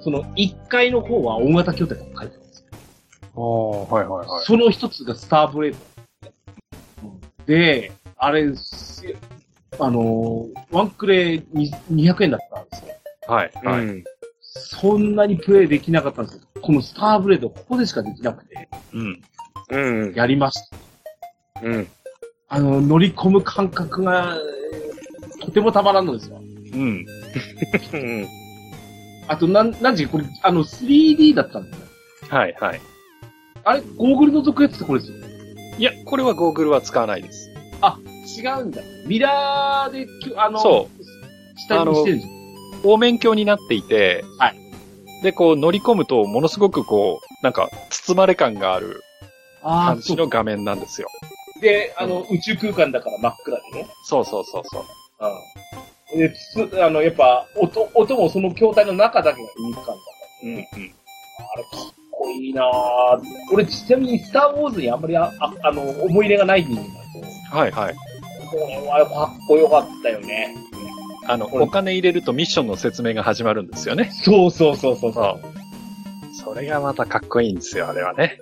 [0.00, 2.36] その1階の方は大型筐体とか書いて
[3.38, 4.44] はいはいはい。
[4.44, 5.78] その一つがスターブレード。
[7.46, 9.04] で、あれ、す
[9.78, 12.94] あのーワンクレに200円だったんですよ。
[13.26, 13.80] はいはい。
[13.80, 14.04] うん。
[14.40, 19.22] そんなにプレイできなかったんですけど、このスターブレード、ここでしかできなくて、うん。
[19.70, 20.14] うん。
[20.14, 20.76] やりました。
[21.62, 21.88] うん。
[22.48, 24.36] あの、乗り込む感覚が、
[25.40, 26.38] とてもたまらんのですよ。
[26.38, 27.06] うん。
[27.92, 28.28] うん。
[29.28, 31.86] あと、なん、なん時これ、あの、3D だったんですよ。
[32.30, 32.80] はいはい。
[33.68, 35.18] あれ、ゴーグル覗くやつってこれですよ。
[35.78, 37.50] いや、これはゴーグルは使わないです。
[38.40, 38.80] 違うんだ。
[39.06, 40.58] ミラーできゅ、あの、。
[40.60, 41.04] そう
[41.58, 42.82] 下にしてるんですよ。
[42.82, 44.56] 方面鏡になっていて、はい。
[45.22, 49.02] で、こう乗り込むと、ものすごくこう、なんか、包まれ感がある
[49.62, 50.16] ああ、感じ。
[50.16, 51.08] の画面なんですよ。
[51.60, 53.88] で、あの、宇宙空間だから真っ暗でね。
[54.04, 54.84] そうそうそうそう。
[56.14, 56.18] うん。
[56.20, 60.00] で、つ、あの、やっぱ、音、音もその筐体の中だけがユニーク感だか
[60.44, 60.56] うんうん。
[60.56, 60.62] ら。
[60.62, 61.64] あれ、
[62.18, 63.22] ここいいなぁ。
[63.52, 66.88] 俺、ちなみにスターウォーズにあんまりあ、ああの、思い入れがない人間だ
[67.52, 67.94] と、はいはい。
[68.50, 70.56] これはかっこよかったよね。
[71.28, 74.10] あの、お金入れるとミッションの説明が始まるんですよね。
[74.24, 75.40] そうそうそうそうそう。
[76.32, 78.40] それがまたかっこいいんですよ、あれはね。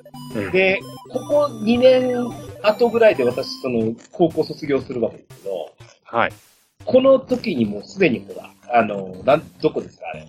[0.52, 2.14] で、ここ2年
[2.62, 5.70] 後ぐらいで私、その、高校卒業するわけですけど、
[6.04, 6.32] はい。
[6.84, 10.26] この時にもうすでにほら、あの、なん、どこですか、あれ。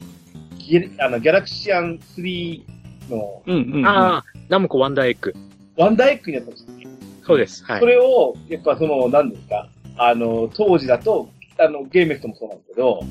[0.58, 2.62] ギあの、ギャラクシアン3
[3.10, 3.86] の、うんうん、うん。
[3.86, 5.34] ああ、ナムコワンダーエッグ。
[5.76, 6.88] ワンダーエッグになったんですよね。
[7.26, 7.64] そうです。
[7.66, 7.86] はいそ。
[7.86, 9.68] れを、やっぱその、なんですか、
[9.98, 13.02] あの、当時だと、あの、ゲーメストもそうなんですけど、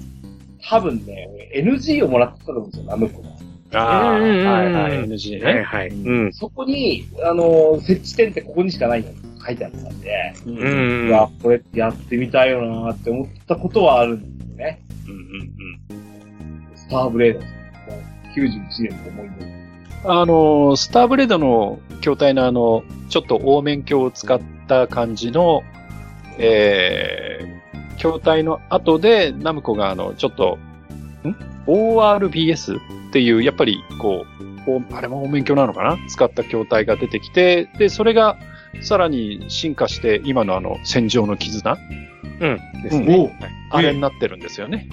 [0.68, 3.28] 多分ね、NG をもらってたと思うんですよ、ナムコが。
[3.72, 5.44] ああ、うんうんうんはいはい、NG ね。
[5.44, 5.88] はいはい。
[5.88, 6.32] うん。
[6.32, 9.10] そこに、あの、設置店ってここにしかないの
[9.44, 10.50] 書いてあったんで、う。
[10.50, 11.06] うん。
[11.06, 14.80] うんわ、これやってみたいよなーって思ったことはあるんですよね。
[15.06, 15.56] うんうん
[16.74, 17.52] スターブレードです。
[17.90, 18.50] もう91
[18.82, 19.55] 年の思い出。
[20.08, 25.62] あの、スターブレードの筐体のあの、ちょっと大面鏡を使った感じの、
[26.38, 30.58] えー、筐体の後で、ナムコがあの、ちょっと、
[31.24, 31.34] ん
[31.66, 32.80] ?ORBS っ
[33.12, 34.24] ていう、やっぱり、こ
[34.68, 35.96] う、おあれも大面鏡なのかな？
[36.08, 38.36] 使った筐体が出てきて、で、それが、
[38.82, 41.78] さらに進化して、今のあの、戦場の絆
[42.40, 42.82] うん。
[42.82, 43.32] ですね。
[43.70, 44.88] おあれになってるんですよね。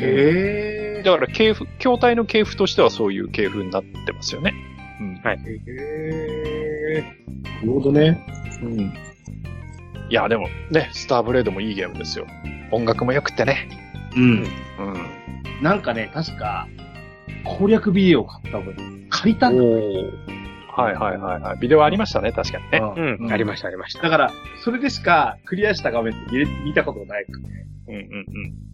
[0.00, 4.54] へだから、系譜、筐体の系譜としてはそういう系譜になってますよね。
[5.00, 5.20] うん。
[5.22, 5.38] はい。
[5.66, 7.44] へー。
[7.44, 8.26] なるほどね。
[8.62, 8.80] うん。
[8.80, 12.26] いや、でもね、スターブレードもいいゲームですよ。
[12.70, 13.68] 音楽も良くてね。
[14.16, 14.22] うん。
[14.22, 14.44] うん。
[15.62, 16.66] なんかね、確か、
[17.44, 19.62] 攻略ビデオを買った覚え借りたんだ。
[19.62, 21.58] はいはいはいはい。
[21.58, 22.78] ビデオありましたね、確かにね。
[22.78, 23.32] うんうん。
[23.32, 24.02] ありました、ありました。
[24.02, 24.32] だから、
[24.64, 27.26] それでしかクリアした画面って見たことない。
[27.88, 28.69] うんうんうん。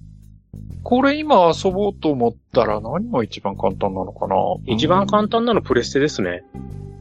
[0.83, 4.37] これ今遊ぼうと思ったら何が一番簡単なのかな？
[4.67, 6.45] 一番簡単なのプレステですね。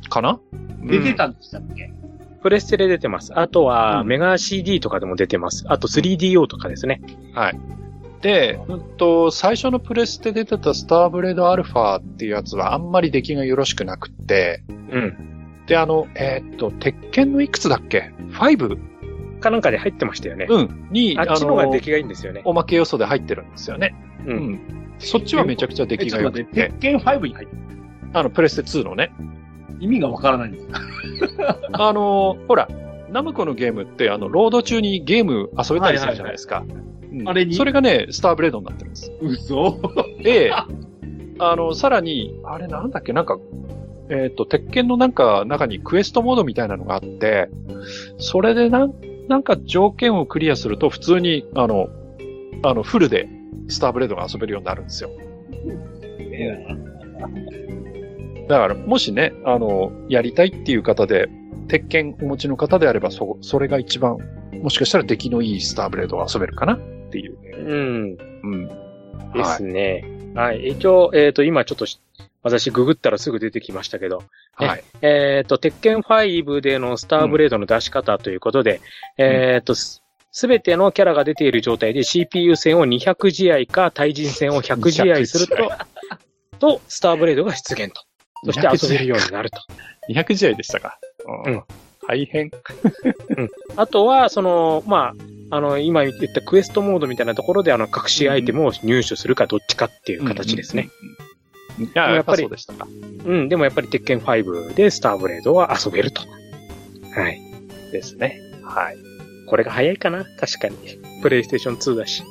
[0.10, 0.40] かな？
[0.84, 1.92] 出てたんでしたっけ、
[2.42, 3.38] プレステで出てます。
[3.38, 5.66] あとは、うんメガ CD とかでも出てます。
[5.68, 7.02] あと 3DO とかですね。
[7.34, 7.60] はい。
[8.22, 15.64] で、うんと、最初のプレステで出てたスターブレードアルファっていうやつはあんまり出来がよろしくなくって、うん。
[15.68, 18.80] で、あの、えーっと、鉄拳のいくつだっけ ?5?
[19.46, 20.48] かなんかで入ってましたよね。
[20.50, 20.88] うん。
[20.92, 22.42] に、あっちの方が出来がいいんですよね。
[22.46, 23.96] おまけ要素で入ってるんですよね。
[24.26, 24.32] う。
[24.32, 24.60] うんん。
[25.00, 27.62] そっちはめちゃくちゃ出来が良くて鉄拳5に入ってる。
[28.14, 29.14] あの、プレステ2のね。
[29.80, 30.68] 意味がわからないんです
[31.74, 32.68] あの、ほら、
[33.10, 36.64] ナムコのゲームって、あの、ロード中にゲーム遊べたりするじゃないですか。
[36.70, 36.86] うん
[37.26, 37.56] あれに？
[37.56, 39.10] それがね、スターブレードになってるんです。
[39.22, 39.80] 嘘
[40.22, 40.68] で、あ
[41.56, 43.38] の、さらに、あれなんだっけ、なんか、
[44.10, 47.50] えっ、と、鉄拳のなんか、中にクエストモードみたいなのがあって、
[48.18, 48.94] それでなん、
[49.28, 51.88] なんか条件をクリアすると、普通に、あの、
[52.64, 53.28] あの、フルで、
[53.68, 55.10] スターブレードが遊べるようになるんですよ。
[58.48, 61.30] だから、もしね、あの、やりたいっていう方で、
[61.68, 64.18] 鉄拳お持ちの方であれば、そ、それが一番、
[64.62, 67.38] もしかしたら出来のいいスターブレードが遊べるかなっていう。
[67.58, 68.18] うん。
[68.44, 68.68] うん。
[69.34, 70.04] ですね。
[70.36, 70.70] はい。
[70.70, 72.00] 一応、えっ、と、今ちょっとし、
[72.46, 74.84] 私ググったらすぐ出てきましたけど、はい。
[75.02, 78.82] えっ、と、鉄拳5でのスターブレードの出し方ということで、
[79.18, 85.72] えっ、と、すすべてのキャラが出ている状態で CPU 戦を200試合か対人戦を100試合すると、
[86.60, 88.04] と、スターブレードが出現と。
[88.44, 89.58] そして遊べるようになると。
[90.10, 91.00] 200試合でしたか。
[91.46, 91.64] うん。
[92.08, 92.52] 大変。
[93.76, 95.14] あとは、その、ま
[95.50, 100.90] あ、あの、今言ったクエストモードみたいなところで、あの、隠しアイテムを入手するかどっちかっていう形ですね。
[101.02, 101.08] うん。
[101.08, 101.15] うんうん。
[101.80, 102.88] いや、やっぱりそうでしたか。
[103.26, 106.22] うん、でもやっぱり鉄拳5でスターブレードは遊べると。
[107.14, 107.42] はい。
[107.92, 108.40] ですね。
[108.64, 108.98] はい。
[109.48, 110.78] これが早いかな確かに。
[111.22, 112.24] プレイステーション2だし。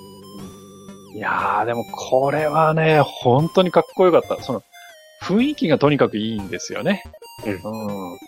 [1.15, 4.43] いやー、でもこれはね、本当にかっこよかった。
[4.43, 4.63] その、
[5.23, 7.03] 雰囲気がとにかくいいんですよね。
[7.47, 8.19] うんうん。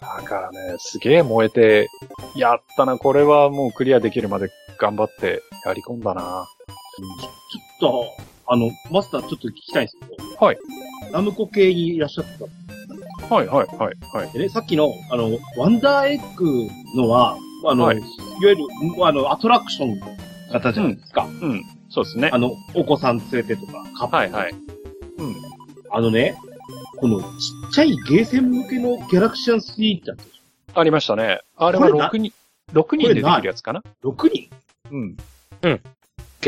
[0.00, 1.88] だからね、すげえ燃えて、
[2.36, 6.46] やったな、これはもうクリアできるまで頑張ってやり込んだな。
[7.80, 10.44] ちょっと、あの、マスターちょっと聞きたいんですけど。
[10.44, 10.58] はい。
[11.12, 14.32] ナムコ系にいらっしゃってたはい、はい、はい、はい。
[14.32, 18.06] でね、さっきの、あの、ワンダーエッグのは、あの、はいい、わ
[18.42, 18.56] ゆる、
[19.02, 20.00] あの、アトラクション
[20.52, 21.24] 型じゃないですか。
[21.24, 22.38] うん、そうですねあ。
[22.38, 24.54] の、お子さん連れてとか、カップルはい、はい。
[25.96, 26.36] あのね、
[26.96, 27.26] このちっ
[27.72, 30.42] ちゃいゲーセン向けのギャラクシアン3ってあったでし
[30.74, 31.40] ありましたね。
[31.56, 32.32] あれはこれな6人、
[32.72, 33.82] 6人でできるやつかな？
[34.02, 34.50] ょ ?6 人
[34.90, 35.14] うん。
[35.14, 35.80] ギャ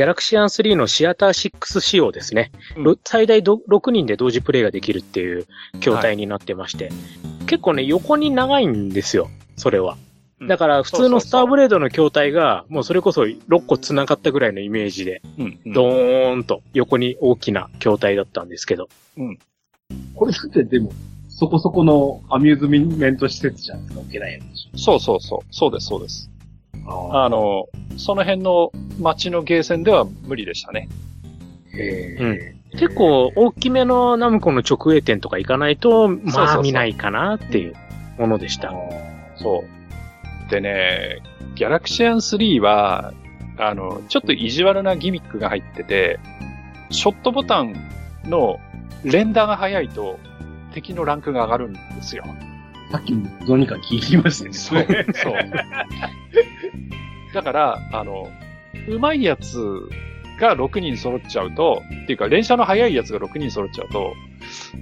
[0.04, 2.50] ラクシアン3のシアター6仕様ですね。
[2.76, 5.46] うんろ最大ど6人で同時プレイができるっていう
[5.80, 6.90] 筐体になってまして。
[7.46, 9.30] 結構ね、横に長いんですよ。
[9.56, 9.96] それは。
[10.46, 15.72] だから普通のスターブレードの筐体が、もうそれこそ6個繋がったぐらいのイメージで、うん、うん。
[15.72, 18.88] ドーンと横に大きな筐体だったんですけど。
[20.14, 20.92] これだってでも、
[21.28, 24.40] そこそこのアミューズメント施設じゃ置けないや
[24.74, 24.82] つ。
[24.82, 25.40] そうそうそう。
[25.50, 26.30] そうです、そうです。
[26.88, 30.88] あの、その辺の街のゲーセンでは無理でしたね。
[31.74, 32.26] へう
[32.74, 37.74] ん、結構大きめのナムコの直営店とか行かないと、まあ見ないかなっていう
[38.18, 38.72] ものでした。
[39.36, 39.64] そ
[40.46, 40.50] う。
[40.50, 41.22] でね、
[41.54, 43.12] ギャラクシアン3は、
[43.58, 46.18] あの、ちょっと意地悪なギミックが入ってて、
[46.90, 47.74] ショットボタン
[48.24, 48.60] の
[49.02, 50.18] 連打が早いと
[50.72, 52.24] 敵のランクが上がるんですよ。
[52.90, 54.52] さっきもどうにか聞きましたね。
[54.52, 55.34] そう、 そう。
[57.34, 58.30] だから、あの、
[58.88, 59.58] 上手いやつ
[60.40, 64.14] が6人揃っちゃうと、っていうか連射の速いやつが6人揃っちゃうと、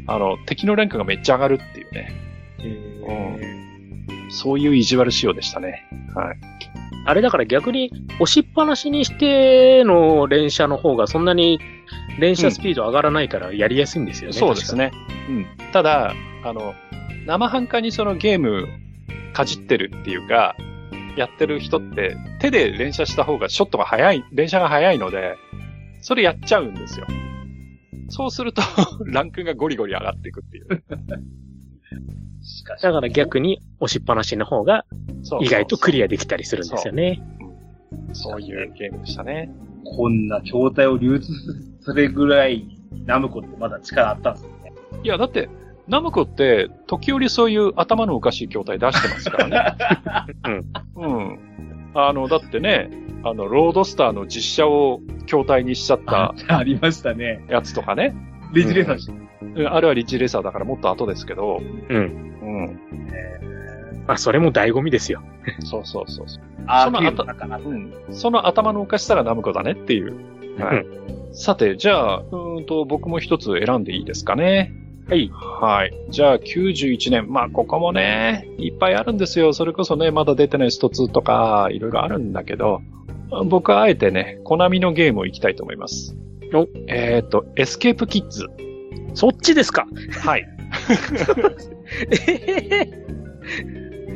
[0.07, 2.13] あの、敵のランクがめっちゃ上がるっていうね。
[3.07, 5.87] うん、そういう意地悪仕様でしたね。
[6.15, 6.37] はい。
[7.07, 11.61] あれだから逆に押しっぱなしにしての連射の方がそんなに
[12.19, 14.35] 連射スピード上がらないからやりやすいんですよね。
[14.35, 14.91] うん、そうですね。
[15.29, 15.47] うん。
[15.73, 16.15] ただ、
[16.45, 16.75] あの、
[17.27, 18.67] 生半可にそのゲーム
[19.33, 20.57] かじってるっていうか、
[21.17, 25.37] やってる人って手で連射した方がショットが早い、連射が早いので、
[26.01, 27.07] それやっちゃうんですよ。
[28.09, 28.63] そうすると
[29.07, 30.69] ランクがゴリゴリ上がっていくっていう。
[32.83, 34.85] だから逆に押しっぱなしの方が
[35.41, 37.23] 意外とクリアできたりするんですよね。
[38.13, 39.51] そういうゲームでしたね。
[39.85, 41.33] こんな筐体を流通
[41.81, 42.67] するぐらい
[43.07, 44.73] ナムコってまだ力あったんですよね。
[45.03, 45.49] いや、だって、
[45.89, 50.65] ナムコって、時折そういう頭のおかしい筐体出してますからね。
[50.97, 51.05] うん。
[51.05, 51.39] うん。
[51.95, 52.91] あの、だってね、
[53.23, 56.59] あの、ロードスターの実写を筐体にしちゃったあ。
[56.59, 57.45] ありましたね。
[57.49, 58.15] やつとかね。
[58.53, 59.11] リッジレーサーし、
[59.57, 61.61] うん、あれはリッジレーサーだからもっと後ですけど。
[61.89, 61.97] うん。
[61.97, 62.79] うん。
[63.13, 65.23] えー、まあ、それも醍醐味ですよ。
[65.61, 66.45] そうそうそうそう。
[66.67, 67.93] あそのうん。
[68.11, 70.17] その頭のおかしさがナムコだねっていう。
[70.59, 70.87] はい。
[71.33, 74.73] さて、じゃあ、うんと、僕も一つ選んでいいですかね。
[75.09, 75.31] はい。
[75.33, 75.93] はい。
[76.11, 77.31] じゃあ、91年。
[77.31, 79.53] まあ、ここもね、いっぱいあるんですよ。
[79.53, 82.81] それこそね、まだ出てないスト2とか、いろいろあるんだけど、
[83.47, 86.17] 僕はあえてね、コナミのゲームを行きたいと思います。
[86.55, 88.47] おえっ、ー、と、エスケープキッズ。
[89.15, 89.87] そっちですか？
[90.23, 90.49] はい。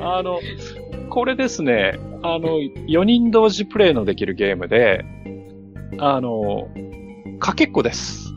[0.01, 0.41] あの、
[1.11, 5.05] これですね、あの、4人同時プレイのできるゲームで、
[5.99, 6.69] あの、
[7.41, 8.33] かけっこです。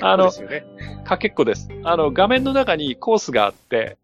[0.00, 0.30] あの、
[1.04, 1.68] かけっこです。
[1.84, 3.96] あの、画面の中にコースがあって、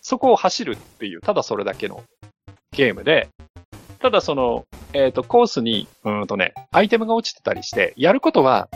[0.00, 2.02] そこを走るっていう、ただそれだけの
[2.72, 3.28] ゲームで、
[4.00, 8.68] ただその、えっ、ー、と、コースに、うんとね、アイテムが落ちてたりして、やることは、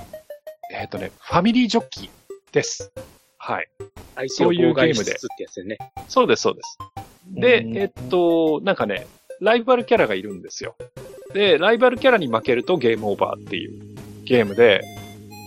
[0.72, 2.10] えっ、ー、とね、ファミリージョッキー
[2.52, 2.92] です。
[3.38, 3.68] はい。
[4.28, 5.16] そういうゲームで。
[5.64, 6.78] ね、そうです、そうです。
[7.28, 9.06] で、えっと、なんかね、
[9.40, 10.76] ライバルキャラがいるんですよ。
[11.34, 14.82] で、ライバルキャラに負けるとゲームオーバーっていうゲームで、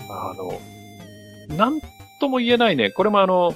[0.09, 0.59] あの、
[1.55, 1.79] なん
[2.19, 2.91] とも言えないね。
[2.91, 3.53] これもあの、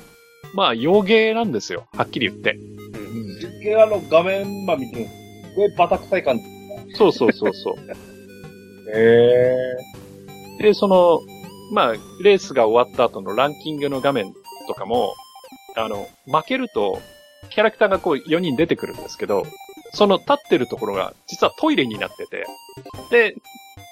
[0.53, 1.87] まあ、洋芸なんですよ。
[1.93, 2.53] はっきり言って。
[2.53, 3.39] うん。
[3.63, 6.43] 実あの画面ま見てすごいバタ臭い感じ。
[6.95, 7.75] そうそうそうそう。
[8.95, 9.43] へ
[10.59, 10.63] え。
[10.63, 11.19] で、その、
[11.71, 14.33] まあ、レースが終わった後のランキングの画面
[14.67, 15.13] とかも、
[15.75, 16.99] あの、負けると、
[17.49, 18.97] キャラクターがこう4人出てくるん。
[18.97, 19.45] ですけど、
[19.93, 22.45] その立ってるところが実はトイレになってて、
[23.09, 23.35] で、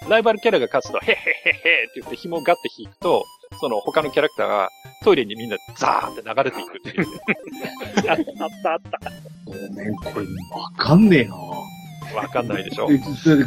[0.09, 3.23] ライバルキャラが勝つと、へへへへって言って紐をガッて引くと、
[3.60, 4.69] その他のキャラクターが
[5.03, 7.05] トイレにみんなザーって流れていくっていう。
[8.10, 8.17] あっ
[8.63, 8.99] たあった。
[9.45, 10.25] ごめん、これ
[10.60, 12.88] わかんねえなわかんないでしょ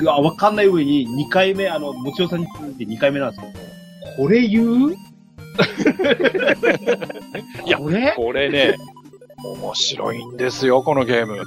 [0.09, 3.53] あわかんない上に2回目、あの、もちおさんに続いて2回目なんですけど、
[4.17, 4.93] これ言う？
[7.67, 8.13] いや、これ？
[8.17, 8.77] これね、
[9.45, 11.37] 面白いんですよ、このゲーム。
[11.39, 11.43] へ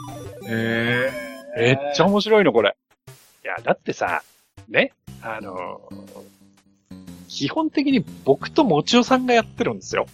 [0.48, 1.12] え。
[1.56, 2.76] めっちゃ面白いの、これ。
[3.44, 4.24] いや、だってさ、
[4.70, 5.96] ね、あのー、
[7.34, 10.06] 基本的に僕ともちおさんがやってるんですよ。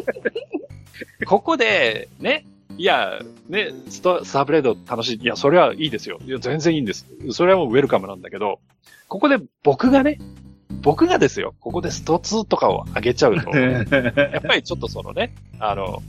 [1.26, 2.44] ここで、ね、
[2.76, 5.20] いや、ね、スターブレード楽しい。
[5.22, 6.18] いや、それはいいですよ。
[6.26, 7.06] いや、全然いいんです。
[7.30, 8.60] それはもうウェルカムなんだけど、
[9.08, 10.18] ここで僕がね、
[10.82, 16.02] 僕がですよ、ここでスト2とかを上げちゃうと、 やっぱりちょっとそのね、あの、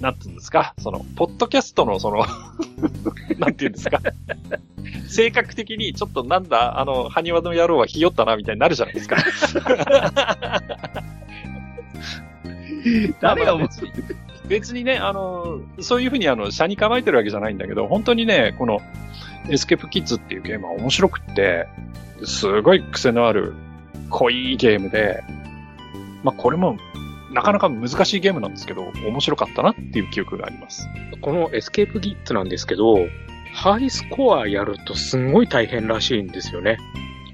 [0.00, 2.24] なんていうんですか、その、ポッドキャストのその
[3.38, 4.00] なんていうんですか、
[5.08, 9.16] 性格的にちょっとなんだ、あの、埴輪の野郎はひよったな、みたいになるじゃないですか。
[13.20, 13.74] 誰が思って
[14.48, 18.80] 別にね、あの、そういうふうにあの、車に構えてるわけじゃないんだけど、本当にね、この、
[19.48, 21.68] エスケープキッズっていうゲームは面白くって、
[22.24, 23.54] すごい癖のある
[24.08, 25.22] 濃いゲームで、
[26.22, 26.78] まあ、これも
[27.32, 30.88] なかなか難しいゲームなんですけど、面白かったなっていう記憶があります。
[31.20, 32.96] このエスケープギッツなんですけど、
[33.54, 36.78] ハイスコアやるとすんごい大変らしいんですよね。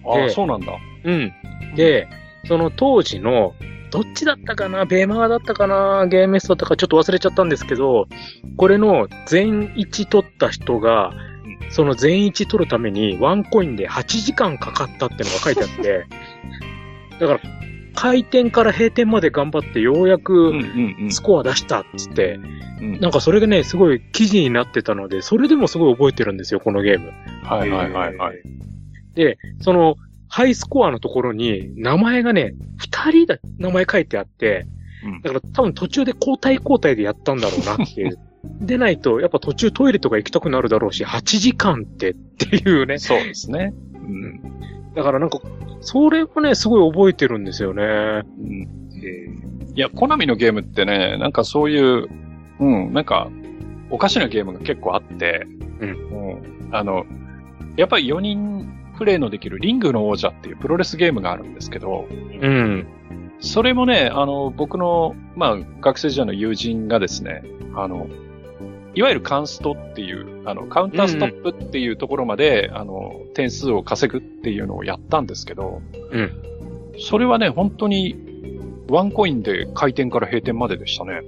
[0.05, 0.73] ああ、そうなんだ。
[1.05, 1.33] うん。
[1.75, 2.09] で、
[2.47, 3.55] その当時の
[3.91, 4.85] どっちだったかな？
[4.85, 6.07] ベーマーだったかな？
[6.07, 6.77] ゲームスだったか？
[6.77, 8.09] ちょっと忘れちゃったんですけど、
[8.57, 11.13] これの全1取った人が、
[11.71, 16.07] その全1取るためにワンコインで8時間かかったってのが書いてあって、
[17.19, 17.41] だから、
[17.97, 20.53] 開店から閉店まで頑張ってようやく
[21.11, 22.39] スコア出したっつって、
[23.01, 27.13] なんかそれがね、すごい記事になってたので、それでもすごい覚えてるんですよ、このゲーム。
[27.43, 28.43] はいはいはいはい。
[29.15, 29.97] で、その、
[30.29, 34.67] ハイスコアのところに、名前がね、二人だ、名前書いてあって、
[35.23, 38.19] だから多分途中で交代交代でやったんだろうなっていう。
[38.61, 42.99] でないと、やっぱ途中トイレとか行きたくなるだろうし、8時間ってっていうね。
[42.99, 43.73] そうですね。
[43.95, 44.41] うん。
[44.95, 45.41] だからなんか、
[45.81, 47.83] それもね、すごい覚えてるんですよね。
[47.83, 48.69] うん。
[49.75, 52.09] いや、コナミのゲームってね、なんかそういう、
[52.61, 53.29] うん、なんか、
[53.91, 55.47] おかしなゲームが結構あって、
[55.81, 55.91] うん。
[55.91, 57.05] うん、あの、
[57.77, 62.07] やっぱり4人プレイのできるリングの王者っていうプロレスゲームがあるんですけど、
[62.41, 62.87] うん。
[63.41, 68.09] それもね、あの、僕の、まあ、学生時代の友人がですね、あの、
[68.97, 76.33] いわゆるカンストっていう、あの、カウンターストップっていうところまで、うん、あの、点数を稼ぐっていうのをやったんですけど、うん。
[76.99, 78.17] それはね、本当に、
[78.89, 81.21] ワンコインで開店から閉店まででしたね。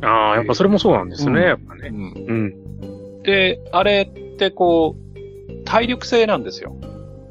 [0.00, 1.88] ああ、やっぱそれもそうなんですね、うん、やっぱね。
[1.88, 2.04] うん。
[2.04, 3.22] うん。
[3.24, 6.76] で、あれってこう、体力性なんですよ。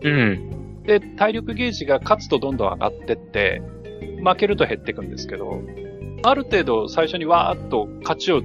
[0.02, 0.84] うん。
[0.84, 3.62] で、体力ゲージが勝つとどんどん上がってって、
[4.22, 5.62] 負けると減っていくんですけど、
[6.24, 8.42] ある程度最初にわーっと勝ちを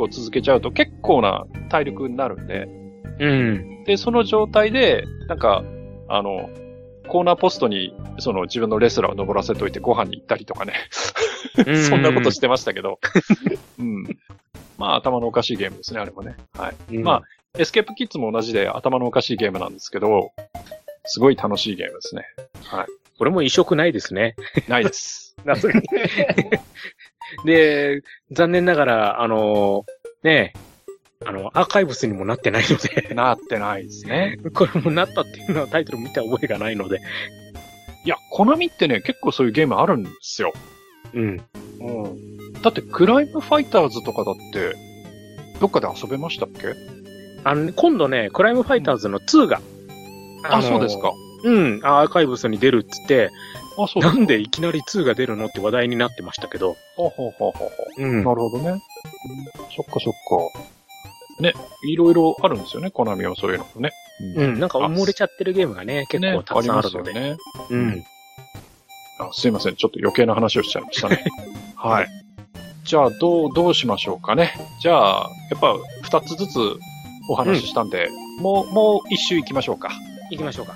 [0.00, 2.68] こう続けちゃうと結構な体力になるんで、
[3.18, 3.84] うん。
[3.84, 5.62] で、その状態で、なんか、
[6.08, 6.48] あの、
[7.06, 10.72] コーナーポストに、その自分のレスラーを登らせといてご飯に行ったりとかね。
[11.86, 12.98] そんなことしてましたけど。
[13.78, 14.04] うん。
[14.78, 16.34] まあ、頭のおかしいゲームですね、あれもね。
[16.54, 16.96] はい。
[16.96, 17.22] うん、まあ、
[17.58, 20.32] エスケープキッズも同じで頭のおかしいゲームなんですけど、
[21.04, 22.24] すごい楽しいゲームですね。
[22.64, 22.86] はい。
[23.18, 24.34] これも異色ないですね。
[24.66, 25.36] ないです。
[27.44, 28.02] で、
[28.32, 29.84] 残念ながら、あの、
[30.22, 30.52] ね、
[31.26, 34.38] あの、アーカイブスにもなってないのでなってないですね。
[34.54, 37.00] これもなったっていうのはタイトル見た覚えがないので。
[38.04, 40.52] いや、コナミってね、結構そういうゲームあるんですよ。
[41.12, 41.42] うん。
[41.80, 42.62] うん。
[42.62, 44.74] だって、クライムファイターズとかだって、
[45.60, 46.74] どっかで遊べましたっけ？
[47.44, 49.60] あの、今度ね、クライムファイターズの2が、
[50.44, 51.12] あ、あそうですか。
[51.44, 53.30] うん、アーカイブスに出るっつって、
[53.78, 56.76] あ、そうなんでいきなり2が出るのって話題になってましたけど。
[56.96, 58.02] ほうほうほうほう。
[58.02, 58.24] うん。
[58.24, 58.80] なるほどね。
[59.76, 61.42] そっかそっか。
[61.42, 61.54] ね、
[61.84, 63.92] いろいろあるんですよね、コナミはそういうのもね。
[64.36, 67.14] うん、なんか埋もれちゃってるゲームがね、結構たくさんあるので。
[67.14, 67.36] ね、
[67.70, 68.04] うん。
[69.18, 71.24] あすいません、ちょっと余計な話をしちゃいましたね。
[71.76, 72.08] はい。
[72.84, 74.54] じゃあ、どう、どうしましょうかね。
[74.80, 76.58] じゃあ、やっぱ、二つずつ
[77.28, 78.06] お話ししたんで、
[78.38, 79.90] うん、もう、もう一周行きましょうか。
[80.30, 80.74] 行きましょうか。